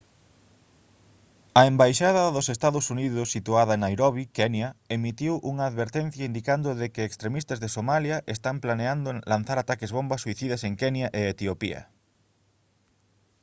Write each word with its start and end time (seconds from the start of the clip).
a 1.59 1.61
embaixada 1.71 2.33
dos 2.35 2.47
ee. 2.53 3.09
uu. 3.21 3.27
situada 3.35 3.71
en 3.75 3.81
nairobi 3.85 4.23
kenya 4.37 4.67
emitiu 4.95 5.33
unha 5.51 5.65
advertencia 5.71 6.27
indicando 6.29 6.69
de 6.81 6.87
que 6.93 7.03
«extremistas 7.09 7.61
de 7.63 7.73
somalia» 7.75 8.17
están 8.35 8.57
planeando 8.65 9.09
lanzar 9.33 9.57
ataques 9.59 9.93
bomba 9.97 10.15
suicidas 10.23 10.61
en 10.67 10.73
kenya 10.81 11.07
e 11.19 11.21
etiopía 11.33 11.81